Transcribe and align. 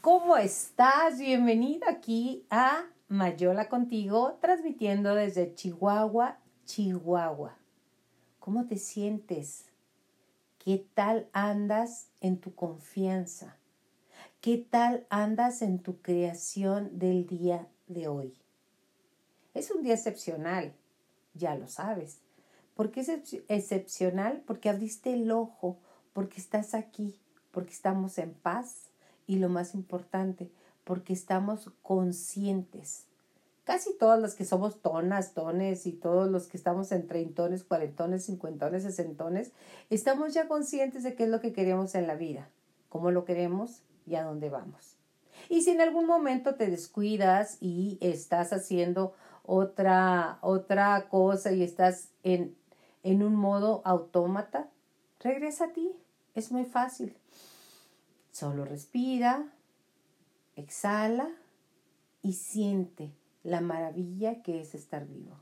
¿Cómo 0.00 0.38
estás? 0.38 1.18
Bienvenida 1.18 1.90
aquí 1.90 2.46
a 2.48 2.86
Mayola 3.08 3.68
contigo, 3.68 4.38
transmitiendo 4.40 5.14
desde 5.14 5.54
Chihuahua, 5.54 6.38
Chihuahua. 6.64 7.58
¿Cómo 8.38 8.66
te 8.66 8.78
sientes? 8.78 9.66
¿Qué 10.58 10.86
tal 10.94 11.28
andas 11.34 12.08
en 12.22 12.38
tu 12.38 12.54
confianza? 12.54 13.58
¿Qué 14.40 14.56
tal 14.56 15.06
andas 15.10 15.60
en 15.60 15.80
tu 15.80 16.00
creación 16.00 16.98
del 16.98 17.26
día 17.26 17.68
de 17.86 18.08
hoy? 18.08 18.32
Es 19.52 19.70
un 19.70 19.82
día 19.82 19.92
excepcional, 19.92 20.72
ya 21.34 21.56
lo 21.56 21.68
sabes. 21.68 22.20
¿Por 22.74 22.90
qué 22.90 23.00
es 23.00 23.10
excepcional? 23.48 24.42
Porque 24.46 24.70
abriste 24.70 25.12
el 25.12 25.30
ojo, 25.30 25.76
porque 26.14 26.40
estás 26.40 26.72
aquí, 26.72 27.20
porque 27.50 27.74
estamos 27.74 28.16
en 28.16 28.32
paz 28.32 28.89
y 29.30 29.36
lo 29.36 29.48
más 29.48 29.76
importante, 29.76 30.50
porque 30.82 31.12
estamos 31.12 31.70
conscientes. 31.82 33.04
Casi 33.62 33.96
todos 33.96 34.20
los 34.20 34.34
que 34.34 34.44
somos 34.44 34.82
tonas, 34.82 35.34
tones 35.34 35.86
y 35.86 35.92
todos 35.92 36.28
los 36.28 36.48
que 36.48 36.56
estamos 36.56 36.90
en 36.90 37.06
treintones, 37.06 37.62
cuarentones, 37.62 38.26
cincuentones, 38.26 38.82
sesentones, 38.82 39.52
estamos 39.88 40.34
ya 40.34 40.48
conscientes 40.48 41.04
de 41.04 41.14
qué 41.14 41.24
es 41.24 41.30
lo 41.30 41.40
que 41.40 41.52
queremos 41.52 41.94
en 41.94 42.08
la 42.08 42.16
vida, 42.16 42.48
cómo 42.88 43.12
lo 43.12 43.24
queremos 43.24 43.82
y 44.04 44.16
a 44.16 44.24
dónde 44.24 44.50
vamos. 44.50 44.96
Y 45.48 45.62
si 45.62 45.70
en 45.70 45.80
algún 45.80 46.06
momento 46.06 46.56
te 46.56 46.68
descuidas 46.68 47.56
y 47.60 47.98
estás 48.00 48.52
haciendo 48.52 49.14
otra, 49.44 50.38
otra 50.40 51.06
cosa 51.08 51.52
y 51.52 51.62
estás 51.62 52.08
en, 52.24 52.56
en 53.04 53.22
un 53.22 53.36
modo 53.36 53.80
autómata, 53.84 54.68
regresa 55.20 55.66
a 55.66 55.72
ti. 55.72 55.92
Es 56.34 56.50
muy 56.50 56.64
fácil. 56.64 57.14
Solo 58.40 58.64
respira, 58.64 59.52
exhala 60.56 61.28
y 62.22 62.32
siente 62.32 63.12
la 63.42 63.60
maravilla 63.60 64.40
que 64.40 64.62
es 64.62 64.74
estar 64.74 65.06
vivo. 65.06 65.36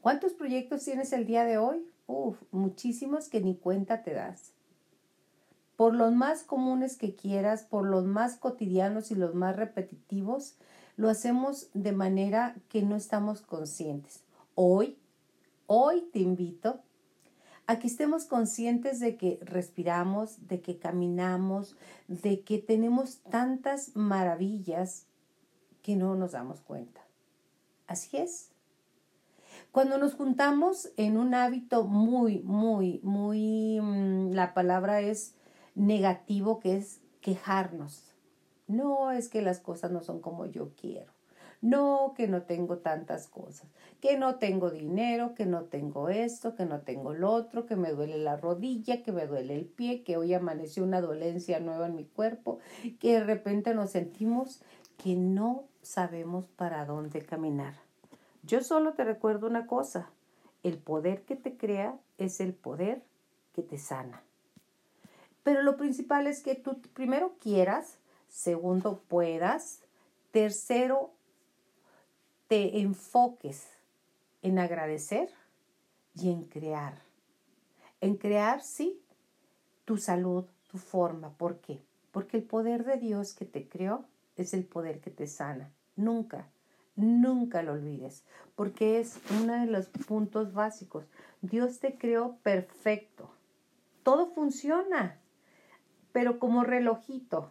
¿Cuántos 0.00 0.32
proyectos 0.32 0.82
tienes 0.82 1.12
el 1.12 1.24
día 1.24 1.44
de 1.44 1.58
hoy? 1.58 1.88
Uf, 2.08 2.42
muchísimos 2.50 3.28
que 3.28 3.40
ni 3.40 3.54
cuenta 3.54 4.02
te 4.02 4.12
das. 4.12 4.50
Por 5.76 5.94
los 5.94 6.12
más 6.12 6.42
comunes 6.42 6.96
que 6.96 7.14
quieras, 7.14 7.62
por 7.62 7.86
los 7.86 8.04
más 8.04 8.34
cotidianos 8.34 9.12
y 9.12 9.14
los 9.14 9.36
más 9.36 9.54
repetitivos, 9.54 10.56
lo 10.96 11.10
hacemos 11.10 11.68
de 11.74 11.92
manera 11.92 12.56
que 12.68 12.82
no 12.82 12.96
estamos 12.96 13.40
conscientes. 13.40 14.24
Hoy, 14.56 14.98
hoy 15.68 16.08
te 16.12 16.18
invito 16.18 16.80
a 17.70 17.78
que 17.78 17.86
estemos 17.86 18.24
conscientes 18.24 18.98
de 18.98 19.16
que 19.16 19.38
respiramos, 19.42 20.48
de 20.48 20.60
que 20.60 20.80
caminamos, 20.80 21.76
de 22.08 22.40
que 22.40 22.58
tenemos 22.58 23.20
tantas 23.30 23.94
maravillas 23.94 25.06
que 25.80 25.94
no 25.94 26.16
nos 26.16 26.32
damos 26.32 26.62
cuenta. 26.62 27.00
Así 27.86 28.16
es. 28.16 28.50
Cuando 29.70 29.98
nos 29.98 30.14
juntamos 30.14 30.90
en 30.96 31.16
un 31.16 31.32
hábito 31.32 31.84
muy, 31.84 32.40
muy, 32.40 32.98
muy, 33.04 33.80
mm, 33.80 34.32
la 34.32 34.52
palabra 34.52 35.00
es 35.00 35.36
negativo, 35.76 36.58
que 36.58 36.76
es 36.76 37.00
quejarnos. 37.20 38.16
No 38.66 39.12
es 39.12 39.28
que 39.28 39.42
las 39.42 39.60
cosas 39.60 39.92
no 39.92 40.00
son 40.00 40.20
como 40.20 40.44
yo 40.46 40.72
quiero. 40.74 41.12
No, 41.62 42.14
que 42.16 42.26
no 42.26 42.42
tengo 42.42 42.78
tantas 42.78 43.26
cosas, 43.26 43.68
que 44.00 44.16
no 44.16 44.36
tengo 44.36 44.70
dinero, 44.70 45.34
que 45.34 45.44
no 45.44 45.64
tengo 45.64 46.08
esto, 46.08 46.54
que 46.54 46.64
no 46.64 46.80
tengo 46.80 47.12
lo 47.12 47.30
otro, 47.30 47.66
que 47.66 47.76
me 47.76 47.90
duele 47.90 48.16
la 48.16 48.36
rodilla, 48.36 49.02
que 49.02 49.12
me 49.12 49.26
duele 49.26 49.56
el 49.56 49.66
pie, 49.66 50.02
que 50.02 50.16
hoy 50.16 50.32
amaneció 50.32 50.82
una 50.82 51.02
dolencia 51.02 51.60
nueva 51.60 51.86
en 51.86 51.96
mi 51.96 52.06
cuerpo, 52.06 52.60
que 52.98 53.12
de 53.12 53.24
repente 53.24 53.74
nos 53.74 53.90
sentimos 53.90 54.62
que 54.96 55.16
no 55.16 55.64
sabemos 55.82 56.46
para 56.56 56.86
dónde 56.86 57.20
caminar. 57.20 57.74
Yo 58.42 58.62
solo 58.62 58.94
te 58.94 59.04
recuerdo 59.04 59.46
una 59.46 59.66
cosa, 59.66 60.10
el 60.62 60.78
poder 60.78 61.22
que 61.22 61.36
te 61.36 61.56
crea 61.58 61.98
es 62.16 62.40
el 62.40 62.54
poder 62.54 63.02
que 63.52 63.62
te 63.62 63.76
sana. 63.76 64.22
Pero 65.42 65.62
lo 65.62 65.76
principal 65.76 66.26
es 66.26 66.42
que 66.42 66.54
tú 66.54 66.80
primero 66.94 67.34
quieras, 67.40 67.98
segundo 68.28 69.02
puedas, 69.08 69.82
tercero 70.30 71.12
te 72.50 72.80
enfoques 72.80 73.68
en 74.42 74.58
agradecer 74.58 75.28
y 76.16 76.32
en 76.32 76.46
crear. 76.46 77.00
En 78.00 78.16
crear, 78.16 78.60
sí, 78.60 79.00
tu 79.84 79.98
salud, 79.98 80.46
tu 80.68 80.78
forma. 80.78 81.30
¿Por 81.34 81.60
qué? 81.60 81.80
Porque 82.10 82.38
el 82.38 82.42
poder 82.42 82.84
de 82.84 82.96
Dios 82.96 83.34
que 83.34 83.44
te 83.44 83.68
creó 83.68 84.04
es 84.34 84.52
el 84.52 84.64
poder 84.64 84.98
que 85.00 85.12
te 85.12 85.28
sana. 85.28 85.70
Nunca, 85.94 86.48
nunca 86.96 87.62
lo 87.62 87.74
olvides, 87.74 88.24
porque 88.56 88.98
es 88.98 89.20
uno 89.40 89.52
de 89.52 89.66
los 89.66 89.86
puntos 90.08 90.52
básicos. 90.52 91.04
Dios 91.42 91.78
te 91.78 91.98
creó 91.98 92.34
perfecto. 92.42 93.30
Todo 94.02 94.26
funciona, 94.26 95.20
pero 96.10 96.40
como 96.40 96.64
relojito, 96.64 97.48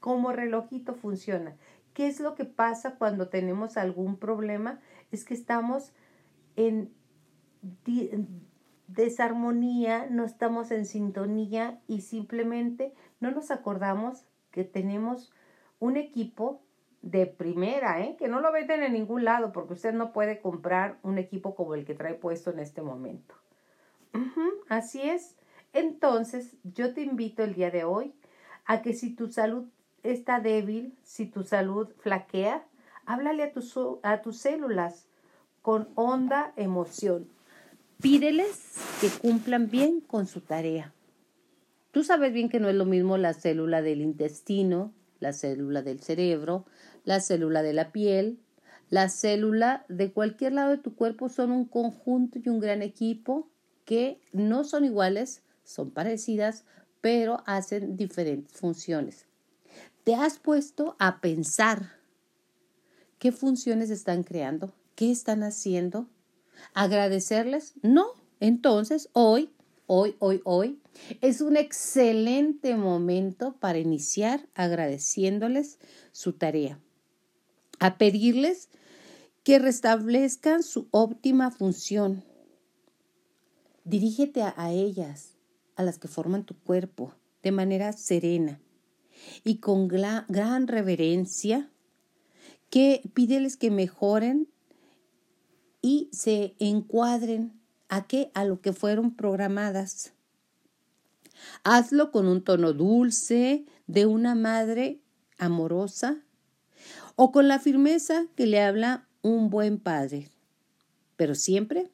como 0.00 0.32
relojito 0.32 0.94
funciona. 0.94 1.56
¿Qué 1.94 2.06
es 2.06 2.20
lo 2.20 2.34
que 2.34 2.44
pasa 2.44 2.96
cuando 2.96 3.28
tenemos 3.28 3.76
algún 3.76 4.16
problema? 4.16 4.80
Es 5.10 5.24
que 5.24 5.34
estamos 5.34 5.92
en 6.56 6.92
desarmonía, 8.88 10.06
no 10.10 10.24
estamos 10.24 10.70
en 10.70 10.86
sintonía 10.86 11.80
y 11.86 12.02
simplemente 12.02 12.94
no 13.20 13.30
nos 13.30 13.50
acordamos 13.50 14.24
que 14.50 14.64
tenemos 14.64 15.32
un 15.78 15.96
equipo 15.96 16.62
de 17.00 17.26
primera, 17.26 18.00
¿eh? 18.00 18.16
que 18.16 18.28
no 18.28 18.40
lo 18.40 18.52
venden 18.52 18.82
en 18.82 18.92
ningún 18.92 19.24
lado 19.24 19.52
porque 19.52 19.74
usted 19.74 19.92
no 19.92 20.12
puede 20.12 20.40
comprar 20.40 20.98
un 21.02 21.18
equipo 21.18 21.54
como 21.54 21.74
el 21.74 21.84
que 21.84 21.94
trae 21.94 22.14
puesto 22.14 22.50
en 22.50 22.60
este 22.60 22.82
momento. 22.82 23.34
así 24.68 25.02
es. 25.02 25.36
Entonces, 25.72 26.56
yo 26.62 26.94
te 26.94 27.00
invito 27.00 27.42
el 27.42 27.54
día 27.54 27.70
de 27.70 27.84
hoy 27.84 28.14
a 28.66 28.82
que 28.82 28.92
si 28.92 29.14
tu 29.14 29.28
salud 29.28 29.66
está 30.02 30.40
débil, 30.40 30.94
si 31.02 31.26
tu 31.26 31.44
salud 31.44 31.88
flaquea, 31.98 32.66
háblale 33.06 33.44
a 33.44 33.52
tus, 33.52 33.74
a 34.02 34.22
tus 34.22 34.38
células 34.38 35.06
con 35.60 35.88
honda 35.94 36.52
emoción. 36.56 37.28
Pídeles 38.00 38.76
que 39.00 39.08
cumplan 39.08 39.70
bien 39.70 40.00
con 40.00 40.26
su 40.26 40.40
tarea. 40.40 40.92
Tú 41.92 42.02
sabes 42.04 42.32
bien 42.32 42.48
que 42.48 42.58
no 42.58 42.68
es 42.68 42.74
lo 42.74 42.84
mismo 42.84 43.16
la 43.16 43.34
célula 43.34 43.82
del 43.82 44.00
intestino, 44.00 44.92
la 45.20 45.32
célula 45.32 45.82
del 45.82 46.00
cerebro, 46.00 46.64
la 47.04 47.20
célula 47.20 47.62
de 47.62 47.72
la 47.72 47.92
piel, 47.92 48.40
la 48.90 49.08
célula 49.08 49.84
de 49.88 50.12
cualquier 50.12 50.54
lado 50.54 50.70
de 50.70 50.78
tu 50.78 50.94
cuerpo 50.94 51.28
son 51.28 51.52
un 51.52 51.64
conjunto 51.64 52.38
y 52.42 52.48
un 52.48 52.60
gran 52.60 52.82
equipo 52.82 53.48
que 53.84 54.20
no 54.32 54.64
son 54.64 54.84
iguales, 54.84 55.42
son 55.64 55.90
parecidas, 55.90 56.64
pero 57.00 57.42
hacen 57.46 57.96
diferentes 57.96 58.52
funciones. 58.52 59.26
¿Te 60.04 60.16
has 60.16 60.40
puesto 60.40 60.96
a 60.98 61.20
pensar 61.20 61.92
qué 63.20 63.30
funciones 63.30 63.88
están 63.88 64.24
creando? 64.24 64.74
¿Qué 64.96 65.12
están 65.12 65.44
haciendo? 65.44 66.08
¿Agradecerles? 66.74 67.74
No. 67.82 68.06
Entonces, 68.40 69.10
hoy, 69.12 69.52
hoy, 69.86 70.16
hoy, 70.18 70.40
hoy, 70.42 70.80
es 71.20 71.40
un 71.40 71.56
excelente 71.56 72.74
momento 72.74 73.54
para 73.60 73.78
iniciar 73.78 74.48
agradeciéndoles 74.54 75.78
su 76.10 76.32
tarea. 76.32 76.80
A 77.78 77.96
pedirles 77.96 78.70
que 79.44 79.60
restablezcan 79.60 80.64
su 80.64 80.88
óptima 80.90 81.52
función. 81.52 82.24
Dirígete 83.84 84.42
a, 84.42 84.52
a 84.56 84.72
ellas, 84.72 85.36
a 85.76 85.84
las 85.84 86.00
que 86.00 86.08
forman 86.08 86.44
tu 86.44 86.58
cuerpo, 86.58 87.14
de 87.44 87.52
manera 87.52 87.92
serena 87.92 88.60
y 89.44 89.56
con 89.56 89.88
gran 89.88 90.66
reverencia 90.68 91.68
que 92.70 93.02
pídeles 93.12 93.56
que 93.56 93.70
mejoren 93.70 94.48
y 95.82 96.08
se 96.12 96.54
encuadren 96.58 97.52
a 97.88 98.06
qué 98.06 98.30
a 98.34 98.44
lo 98.44 98.60
que 98.60 98.72
fueron 98.72 99.14
programadas. 99.14 100.12
Hazlo 101.64 102.12
con 102.12 102.26
un 102.26 102.42
tono 102.42 102.72
dulce 102.72 103.66
de 103.86 104.06
una 104.06 104.34
madre 104.34 105.00
amorosa 105.38 106.22
o 107.16 107.32
con 107.32 107.48
la 107.48 107.58
firmeza 107.58 108.26
que 108.36 108.46
le 108.46 108.62
habla 108.62 109.06
un 109.22 109.50
buen 109.50 109.78
padre. 109.78 110.30
Pero 111.16 111.34
siempre 111.34 111.90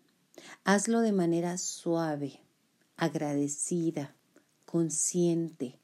hazlo 0.64 1.00
de 1.00 1.12
manera 1.12 1.58
suave, 1.58 2.40
agradecida, 2.96 4.14
consciente 4.64 5.77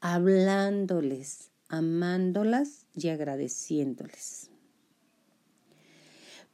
hablándoles, 0.00 1.50
amándolas 1.68 2.86
y 2.94 3.08
agradeciéndoles. 3.08 4.50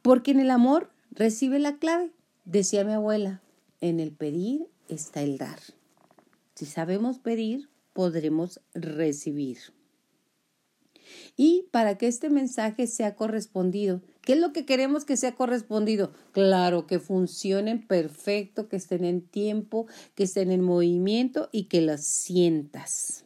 Porque 0.01 0.31
en 0.31 0.39
el 0.39 0.51
amor 0.51 0.91
recibe 1.11 1.59
la 1.59 1.77
clave, 1.77 2.11
decía 2.45 2.83
mi 2.83 2.93
abuela, 2.93 3.41
en 3.81 3.99
el 3.99 4.11
pedir 4.11 4.67
está 4.87 5.21
el 5.21 5.37
dar. 5.37 5.59
Si 6.55 6.65
sabemos 6.65 7.19
pedir, 7.19 7.69
podremos 7.93 8.61
recibir. 8.73 9.57
Y 11.35 11.67
para 11.71 11.97
que 11.97 12.07
este 12.07 12.29
mensaje 12.29 12.87
sea 12.87 13.15
correspondido, 13.15 14.01
¿qué 14.21 14.33
es 14.33 14.39
lo 14.39 14.53
que 14.53 14.65
queremos 14.65 15.05
que 15.05 15.17
sea 15.17 15.35
correspondido? 15.35 16.11
Claro, 16.31 16.87
que 16.87 16.99
funcionen 16.99 17.85
perfecto, 17.85 18.67
que 18.69 18.75
estén 18.75 19.05
en 19.05 19.21
tiempo, 19.21 19.87
que 20.15 20.23
estén 20.23 20.51
en 20.51 20.61
movimiento 20.61 21.49
y 21.51 21.65
que 21.65 21.81
las 21.81 22.05
sientas. 22.05 23.25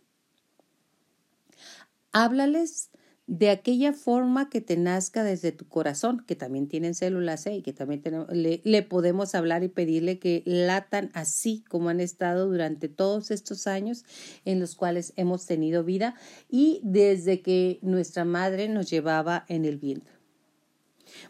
Háblales 2.11 2.89
de 3.27 3.50
aquella 3.50 3.94
forma 3.94 4.50
que 4.50 4.62
te 4.62 4.75
nazca 4.77 5.23
desde 5.23 5.51
tu 5.51 5.68
corazón, 5.68 6.23
que 6.25 6.35
también 6.35 6.68
tienen 6.68 6.95
células 6.95 7.45
¿eh? 7.45 7.56
y 7.56 7.62
que 7.62 7.71
también 7.71 8.03
le, 8.29 8.81
podemos 8.83 9.35
hablar 9.35 9.63
y 9.63 9.69
pedirle 9.69 10.19
que 10.19 10.44
latan 10.45 11.12
así 11.13 11.63
como 11.69 11.89
han 11.89 12.00
estado 12.00 12.47
durante 12.47 12.89
todos 12.89 13.31
estos 13.31 13.68
años 13.68 14.03
en 14.44 14.59
los 14.59 14.75
cuales 14.75 15.13
hemos 15.15 15.45
tenido 15.45 15.83
vida 15.83 16.15
y 16.50 16.81
desde 16.83 17.41
que 17.41 17.79
nuestra 17.81 18.25
madre 18.25 18.68
nos 18.68 18.89
llevaba 18.89 19.45
en 19.47 19.65
el 19.65 19.77
vientre. 19.77 20.13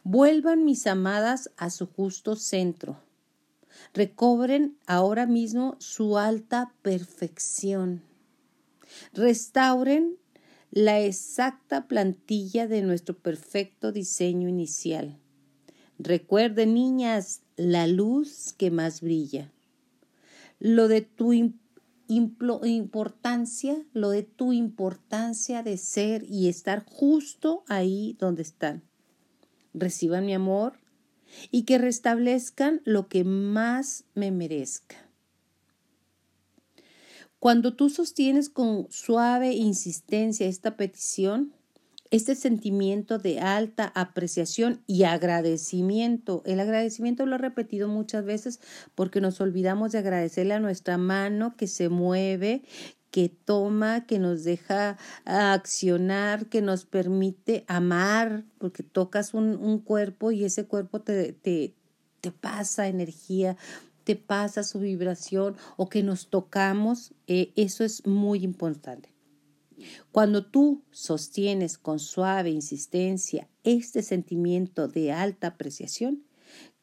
Vuelvan 0.04 0.64
mis 0.64 0.88
amadas 0.88 1.52
a 1.58 1.70
su 1.70 1.88
justo 1.88 2.36
centro. 2.36 3.00
Recobren 3.94 4.78
ahora 4.86 5.26
mismo 5.26 5.76
su 5.80 6.18
alta 6.18 6.74
perfección. 6.82 8.04
Restauren 9.14 10.18
la 10.72 11.02
exacta 11.02 11.88
plantilla 11.88 12.66
de 12.66 12.82
nuestro 12.82 13.18
perfecto 13.18 13.92
diseño 13.92 14.48
inicial. 14.48 15.18
Recuerden, 16.00 16.74
niñas, 16.74 17.42
la 17.58 17.88
luz 17.88 18.54
que 18.58 18.72
más 18.72 19.02
brilla. 19.02 19.52
Lo 20.60 20.88
de 20.88 21.02
tu 21.02 21.34
importancia, 22.08 23.86
lo 23.94 24.12
de 24.12 24.24
tu 24.24 24.54
importancia 24.54 25.62
de 25.62 25.78
ser 25.78 26.24
y 26.30 26.48
estar 26.48 26.86
justo 26.86 27.64
ahí 27.68 28.16
donde 28.18 28.42
están. 28.42 28.82
Reciban 29.74 30.26
mi 30.26 30.34
amor 30.34 30.80
y 31.52 31.64
que 31.64 31.78
restablezcan 31.80 32.82
lo 32.86 33.10
que 33.10 33.26
más 33.26 34.06
me 34.16 34.32
merezca. 34.32 35.11
Cuando 37.42 37.74
tú 37.74 37.90
sostienes 37.90 38.50
con 38.50 38.86
suave 38.92 39.54
insistencia 39.54 40.46
esta 40.46 40.78
petición, 40.78 41.56
este 42.12 42.36
sentimiento 42.36 43.18
de 43.18 43.40
alta 43.40 43.92
apreciación 43.96 44.84
y 44.86 45.06
agradecimiento. 45.06 46.44
El 46.46 46.60
agradecimiento 46.60 47.26
lo 47.26 47.34
he 47.34 47.40
repetido 47.40 47.88
muchas 47.88 48.26
veces 48.26 48.60
porque 48.94 49.22
nos 49.22 49.42
olvidamos 49.42 49.92
de 49.92 49.98
agradecerle 49.98 50.54
a 50.54 50.60
nuestra 50.60 51.00
mano 51.00 51.56
que 51.58 51.66
se 51.66 51.90
mueve, 51.90 52.62
que 53.10 53.30
toma, 53.30 54.06
que 54.06 54.20
nos 54.20 54.44
deja 54.44 55.00
accionar, 55.26 56.46
que 56.46 56.62
nos 56.62 56.86
permite 56.86 57.66
amar, 57.68 58.44
porque 58.60 58.84
tocas 58.84 59.34
un, 59.34 59.80
cuerpo 59.80 60.32
y 60.32 60.44
ese 60.46 60.68
cuerpo 60.68 61.02
te, 61.02 61.34
te, 61.34 61.74
te 62.20 62.32
pasa 62.32 62.88
energía, 62.88 63.58
te 64.04 64.16
pasa 64.16 64.64
su 64.64 64.80
vibración 64.80 65.56
o 65.78 65.90
que 65.90 66.04
nos 66.04 66.30
tocamos, 66.30 67.14
eh, 67.28 67.52
eso 67.56 67.84
es 67.84 68.06
muy 68.06 68.44
importante. 68.44 69.10
Cuando 70.12 70.46
tú 70.46 70.84
sostienes 70.92 71.78
con 71.78 72.00
suave 72.00 72.52
insistencia 72.52 73.48
este 73.64 74.04
sentimiento 74.04 74.88
de 74.88 75.12
alta 75.12 75.48
apreciación, 75.48 76.24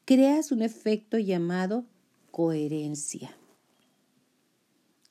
creas 0.04 0.52
un 0.52 0.62
efecto 0.62 1.18
llamado 1.18 1.86
coherencia 2.30 3.36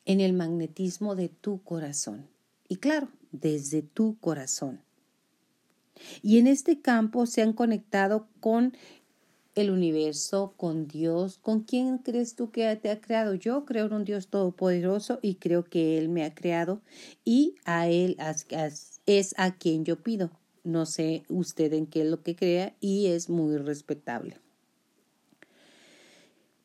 en 0.05 0.21
el 0.21 0.33
magnetismo 0.33 1.15
de 1.15 1.29
tu 1.29 1.61
corazón. 1.63 2.27
Y 2.67 2.77
claro, 2.77 3.09
desde 3.31 3.81
tu 3.81 4.17
corazón. 4.19 4.81
Y 6.21 6.37
en 6.37 6.47
este 6.47 6.81
campo 6.81 7.25
se 7.25 7.41
han 7.41 7.53
conectado 7.53 8.27
con 8.39 8.73
el 9.57 9.71
universo, 9.71 10.53
con 10.55 10.87
Dios. 10.87 11.39
¿Con 11.39 11.61
quién 11.61 11.97
crees 11.97 12.35
tú 12.35 12.51
que 12.51 12.75
te 12.75 12.91
ha 12.91 13.01
creado? 13.01 13.33
Yo 13.33 13.65
creo 13.65 13.87
en 13.87 13.93
un 13.93 14.05
Dios 14.05 14.27
todopoderoso 14.27 15.19
y 15.21 15.35
creo 15.35 15.63
que 15.63 15.97
Él 15.97 16.09
me 16.09 16.23
ha 16.23 16.33
creado 16.33 16.81
y 17.25 17.55
a 17.65 17.89
Él 17.89 18.17
es 19.05 19.35
a 19.37 19.55
quien 19.55 19.83
yo 19.83 20.01
pido. 20.01 20.31
No 20.63 20.85
sé 20.85 21.23
usted 21.27 21.73
en 21.73 21.87
qué 21.87 22.01
es 22.01 22.07
lo 22.07 22.21
que 22.21 22.35
crea 22.35 22.75
y 22.79 23.07
es 23.07 23.29
muy 23.29 23.57
respetable. 23.57 24.37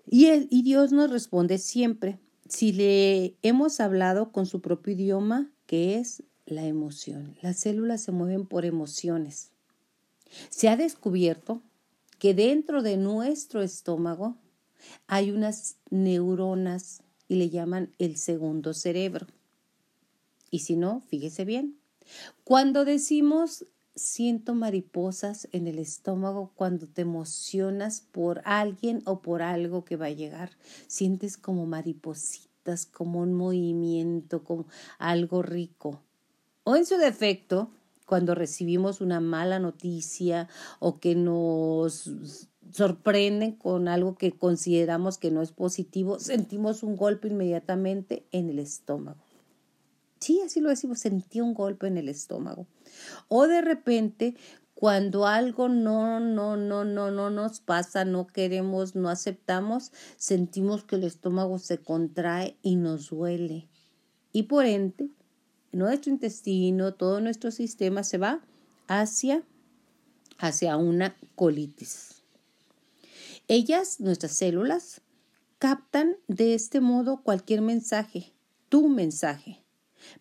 Y, 0.06 0.28
y 0.50 0.62
Dios 0.62 0.92
nos 0.92 1.10
responde 1.10 1.58
siempre. 1.58 2.18
Si 2.48 2.72
le 2.72 3.36
hemos 3.42 3.80
hablado 3.80 4.32
con 4.32 4.44
su 4.44 4.60
propio 4.60 4.92
idioma, 4.92 5.50
que 5.66 5.98
es 5.98 6.22
la 6.44 6.66
emoción. 6.66 7.36
Las 7.40 7.56
células 7.56 8.02
se 8.02 8.12
mueven 8.12 8.44
por 8.44 8.66
emociones. 8.66 9.52
Se 10.50 10.68
ha 10.68 10.76
descubierto 10.76 11.62
que 12.22 12.34
dentro 12.34 12.84
de 12.84 12.96
nuestro 12.96 13.62
estómago 13.62 14.36
hay 15.08 15.32
unas 15.32 15.78
neuronas 15.90 17.02
y 17.26 17.34
le 17.34 17.50
llaman 17.50 17.90
el 17.98 18.16
segundo 18.16 18.74
cerebro. 18.74 19.26
Y 20.48 20.60
si 20.60 20.76
no, 20.76 21.00
fíjese 21.00 21.44
bien, 21.44 21.80
cuando 22.44 22.84
decimos 22.84 23.66
siento 23.96 24.54
mariposas 24.54 25.48
en 25.50 25.66
el 25.66 25.80
estómago 25.80 26.52
cuando 26.54 26.86
te 26.86 27.02
emocionas 27.02 28.02
por 28.12 28.40
alguien 28.44 29.02
o 29.04 29.20
por 29.20 29.42
algo 29.42 29.84
que 29.84 29.96
va 29.96 30.06
a 30.06 30.10
llegar, 30.10 30.52
sientes 30.86 31.36
como 31.36 31.66
maripositas, 31.66 32.86
como 32.86 33.18
un 33.18 33.34
movimiento, 33.34 34.44
como 34.44 34.66
algo 35.00 35.42
rico. 35.42 36.00
O 36.62 36.76
en 36.76 36.86
su 36.86 36.98
defecto, 36.98 37.72
cuando 38.12 38.34
recibimos 38.34 39.00
una 39.00 39.20
mala 39.20 39.58
noticia 39.58 40.46
o 40.80 41.00
que 41.00 41.14
nos 41.14 42.10
sorprenden 42.70 43.52
con 43.52 43.88
algo 43.88 44.16
que 44.16 44.32
consideramos 44.32 45.16
que 45.16 45.30
no 45.30 45.40
es 45.40 45.52
positivo, 45.52 46.18
sentimos 46.18 46.82
un 46.82 46.94
golpe 46.94 47.28
inmediatamente 47.28 48.26
en 48.30 48.50
el 48.50 48.58
estómago. 48.58 49.24
Sí, 50.20 50.42
así 50.44 50.60
lo 50.60 50.68
decimos, 50.68 50.98
sentí 50.98 51.40
un 51.40 51.54
golpe 51.54 51.86
en 51.86 51.96
el 51.96 52.10
estómago. 52.10 52.66
O 53.28 53.48
de 53.48 53.62
repente, 53.62 54.36
cuando 54.74 55.26
algo 55.26 55.70
no, 55.70 56.20
no, 56.20 56.58
no, 56.58 56.84
no, 56.84 57.10
no 57.10 57.30
nos 57.30 57.60
pasa, 57.60 58.04
no 58.04 58.26
queremos, 58.26 58.94
no 58.94 59.08
aceptamos, 59.08 59.90
sentimos 60.18 60.84
que 60.84 60.96
el 60.96 61.04
estómago 61.04 61.58
se 61.58 61.78
contrae 61.78 62.58
y 62.60 62.76
nos 62.76 63.08
duele. 63.08 63.70
Y 64.32 64.42
por 64.42 64.66
ende, 64.66 65.08
nuestro 65.72 66.12
intestino, 66.12 66.94
todo 66.94 67.20
nuestro 67.20 67.50
sistema 67.50 68.04
se 68.04 68.18
va 68.18 68.40
hacia, 68.86 69.42
hacia 70.38 70.76
una 70.76 71.16
colitis. 71.34 72.22
Ellas, 73.48 74.00
nuestras 74.00 74.32
células, 74.32 75.00
captan 75.58 76.16
de 76.28 76.54
este 76.54 76.80
modo 76.80 77.22
cualquier 77.22 77.62
mensaje, 77.62 78.32
tu 78.68 78.88
mensaje. 78.88 79.62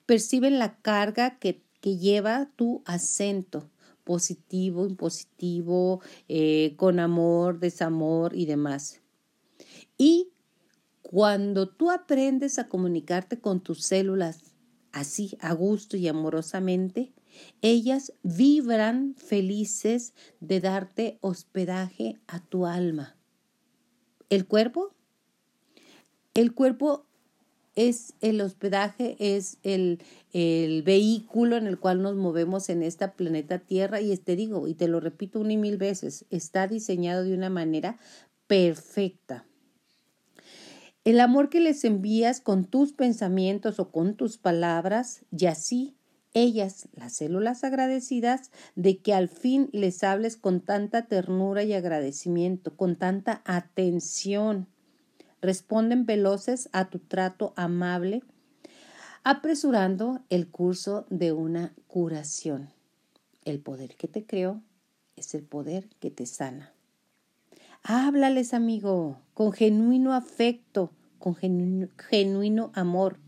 Perciben 0.05 0.59
la 0.59 0.79
carga 0.81 1.37
que, 1.39 1.63
lleva 1.81 2.51
tu 2.55 2.83
acento, 2.85 3.71
positivo, 4.03 4.85
impositivo, 4.85 5.99
eh, 6.27 6.75
con 6.77 6.99
amor, 6.99 7.59
desamor 7.59 8.35
y 8.35 8.45
demás. 8.45 9.01
Y 9.97 10.29
cuando 11.01 11.67
tú 11.67 11.89
aprendes 11.89 12.59
a 12.59 12.69
comunicarte 12.69 13.39
con 13.39 13.61
tus 13.61 13.83
células 13.83 14.50
así 14.91 15.37
a 15.39 15.53
gusto 15.53 15.97
y 15.97 16.07
amorosamente, 16.07 17.11
ellas 17.61 18.13
vibran 18.23 19.15
felices 19.15 20.13
de 20.39 20.59
darte 20.59 21.17
hospedaje 21.21 22.19
a 22.27 22.39
tu 22.39 22.65
alma. 22.65 23.15
¿El 24.29 24.45
cuerpo? 24.45 24.93
El 26.33 26.53
cuerpo 26.53 27.05
es 27.75 28.13
el 28.21 28.41
hospedaje, 28.41 29.15
es 29.19 29.57
el, 29.63 29.99
el, 30.33 30.83
vehículo 30.83 31.55
en 31.57 31.67
el 31.67 31.79
cual 31.79 32.01
nos 32.01 32.15
movemos 32.15 32.69
en 32.69 32.83
esta 32.83 33.13
planeta 33.13 33.59
Tierra 33.59 34.01
y 34.01 34.15
te 34.17 34.35
digo, 34.35 34.67
y 34.67 34.73
te 34.73 34.87
lo 34.87 34.99
repito 34.99 35.39
una 35.39 35.53
y 35.53 35.57
mil 35.57 35.77
veces, 35.77 36.25
está 36.29 36.67
diseñado 36.67 37.23
de 37.23 37.33
una 37.33 37.49
manera 37.49 37.97
perfecta. 38.47 39.45
El 41.03 41.19
amor 41.19 41.49
que 41.49 41.59
les 41.59 41.83
envías 41.83 42.41
con 42.41 42.65
tus 42.65 42.93
pensamientos 42.93 43.79
o 43.79 43.89
con 43.89 44.13
tus 44.13 44.37
palabras, 44.37 45.25
y 45.35 45.47
así 45.47 45.95
ellas, 46.33 46.87
las 46.93 47.13
células 47.13 47.63
agradecidas, 47.63 48.51
de 48.75 48.99
que 48.99 49.15
al 49.15 49.27
fin 49.27 49.69
les 49.73 50.03
hables 50.03 50.37
con 50.37 50.61
tanta 50.61 51.07
ternura 51.07 51.63
y 51.63 51.73
agradecimiento, 51.73 52.77
con 52.77 52.95
tanta 52.97 53.41
atención. 53.45 54.67
Responden 55.41 56.05
veloces 56.05 56.69
a 56.71 56.91
tu 56.91 56.99
trato 56.99 57.53
amable, 57.55 58.21
apresurando 59.23 60.21
el 60.29 60.49
curso 60.49 61.07
de 61.09 61.31
una 61.31 61.73
curación. 61.87 62.69
El 63.43 63.59
poder 63.59 63.95
que 63.95 64.07
te 64.07 64.23
creo 64.23 64.61
es 65.15 65.33
el 65.33 65.41
poder 65.41 65.89
que 65.99 66.11
te 66.11 66.27
sana. 66.27 66.73
Háblales, 67.83 68.53
amigo, 68.53 69.17
con 69.33 69.51
genuino 69.53 70.13
afecto, 70.13 70.91
con 71.17 71.35
genuino, 71.35 72.71
amor. 72.75 73.19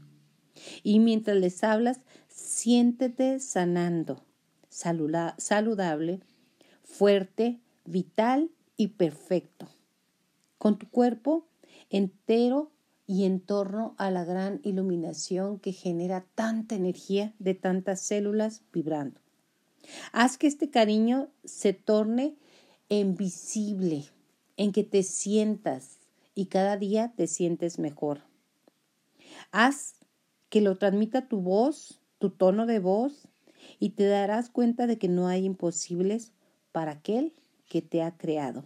Y 0.83 0.99
mientras 0.99 1.37
les 1.37 1.63
hablas, 1.63 2.01
siéntete 2.27 3.39
sanando, 3.39 4.23
saludable, 4.69 6.19
fuerte, 6.83 7.59
vital 7.85 8.51
y 8.77 8.89
perfecto. 8.89 9.67
Con 10.59 10.77
tu 10.77 10.87
cuerpo 10.87 11.47
entero 11.89 12.71
y 13.07 13.25
en 13.25 13.39
torno 13.39 13.95
a 13.97 14.11
la 14.11 14.23
gran 14.23 14.61
iluminación 14.63 15.59
que 15.59 15.73
genera 15.73 16.25
tanta 16.35 16.75
energía 16.75 17.33
de 17.39 17.55
tantas 17.55 18.01
células 18.01 18.61
vibrando. 18.71 19.19
Haz 20.11 20.37
que 20.37 20.45
este 20.47 20.69
cariño 20.69 21.29
se 21.43 21.73
torne 21.73 22.35
invisible, 22.87 24.05
en 24.57 24.71
que 24.71 24.83
te 24.83 25.03
sientas 25.03 25.99
y 26.35 26.47
cada 26.47 26.77
día 26.77 27.13
te 27.15 27.27
sientes 27.27 27.79
mejor. 27.79 28.21
Haz 29.51 29.95
que 30.49 30.61
lo 30.61 30.77
transmita 30.77 31.27
tu 31.27 31.41
voz, 31.41 32.01
tu 32.19 32.29
tono 32.29 32.65
de 32.65 32.79
voz, 32.79 33.27
y 33.79 33.91
te 33.91 34.05
darás 34.05 34.49
cuenta 34.49 34.87
de 34.87 34.97
que 34.97 35.07
no 35.07 35.27
hay 35.27 35.45
imposibles 35.45 36.33
para 36.71 36.91
aquel 36.91 37.33
que 37.69 37.81
te 37.81 38.03
ha 38.03 38.17
creado. 38.17 38.63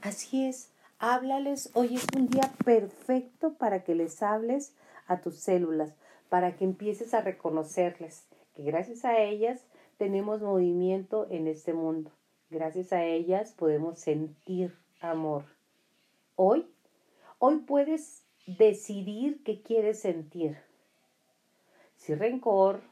Así 0.00 0.44
es, 0.44 0.70
háblales, 0.98 1.70
hoy 1.74 1.94
es 1.96 2.06
un 2.16 2.28
día 2.28 2.52
perfecto 2.64 3.54
para 3.54 3.84
que 3.84 3.94
les 3.94 4.22
hables 4.22 4.74
a 5.06 5.20
tus 5.20 5.36
células, 5.36 5.94
para 6.28 6.56
que 6.56 6.64
empieces 6.64 7.14
a 7.14 7.20
reconocerles, 7.20 8.24
que 8.54 8.62
gracias 8.64 9.04
a 9.04 9.20
ellas 9.20 9.60
tenemos 9.96 10.40
movimiento 10.40 11.26
en 11.30 11.46
este 11.46 11.72
mundo. 11.72 12.10
Gracias 12.50 12.92
a 12.92 13.04
ellas 13.04 13.54
podemos 13.56 13.98
sentir 13.98 14.81
amor. 15.02 15.44
Hoy, 16.36 16.66
hoy 17.38 17.58
puedes 17.58 18.24
decidir 18.46 19.42
qué 19.44 19.62
quieres 19.62 20.00
sentir. 20.00 20.58
Si 21.96 22.14
rencor, 22.14 22.82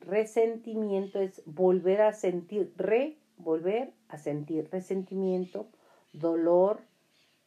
resentimiento 0.00 1.20
es 1.20 1.42
volver 1.44 2.02
a 2.02 2.12
sentir, 2.12 2.72
re, 2.76 3.18
volver 3.36 3.92
a 4.08 4.18
sentir 4.18 4.68
resentimiento, 4.70 5.68
dolor 6.12 6.80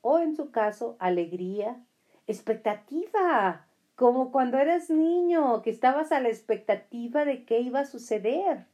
o 0.02 0.20
en 0.20 0.36
su 0.36 0.52
caso 0.52 0.96
alegría, 1.00 1.84
expectativa, 2.28 3.68
como 3.96 4.32
cuando 4.32 4.58
eras 4.58 4.90
niño, 4.90 5.62
que 5.62 5.70
estabas 5.70 6.12
a 6.12 6.20
la 6.20 6.30
expectativa 6.30 7.26
de 7.26 7.46
qué 7.46 7.60
iba 7.60 7.82
a 7.82 7.86
suceder 7.86 8.66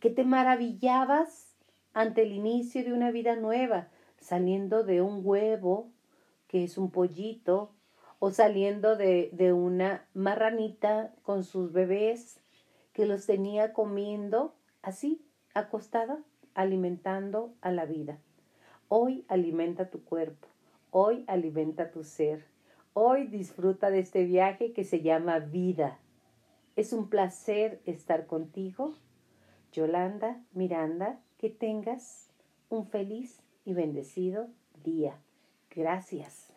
que 0.00 0.10
te 0.10 0.24
maravillabas 0.24 1.54
ante 1.92 2.22
el 2.22 2.32
inicio 2.32 2.82
de 2.82 2.92
una 2.92 3.10
vida 3.10 3.36
nueva, 3.36 3.88
saliendo 4.20 4.84
de 4.84 5.02
un 5.02 5.20
huevo, 5.24 5.90
que 6.46 6.64
es 6.64 6.78
un 6.78 6.90
pollito, 6.90 7.72
o 8.18 8.30
saliendo 8.30 8.96
de, 8.96 9.30
de 9.32 9.52
una 9.52 10.06
marranita 10.14 11.14
con 11.22 11.44
sus 11.44 11.72
bebés, 11.72 12.40
que 12.92 13.06
los 13.06 13.26
tenía 13.26 13.72
comiendo 13.72 14.54
así, 14.82 15.24
acostada, 15.54 16.22
alimentando 16.54 17.54
a 17.60 17.70
la 17.70 17.86
vida. 17.86 18.18
Hoy 18.88 19.24
alimenta 19.28 19.90
tu 19.90 20.04
cuerpo, 20.04 20.48
hoy 20.90 21.24
alimenta 21.28 21.90
tu 21.90 22.04
ser, 22.04 22.44
hoy 22.92 23.26
disfruta 23.26 23.90
de 23.90 24.00
este 24.00 24.24
viaje 24.24 24.72
que 24.72 24.84
se 24.84 25.00
llama 25.00 25.38
vida. 25.38 25.98
Es 26.76 26.92
un 26.92 27.08
placer 27.08 27.80
estar 27.84 28.26
contigo 28.26 28.94
Yolanda 29.72 30.42
Miranda, 30.52 31.20
que 31.38 31.48
tengas 31.48 32.28
un 32.68 32.86
feliz 32.86 33.40
y 33.70 33.74
bendecido 33.74 34.48
día. 34.82 35.16
Gracias. 35.70 36.49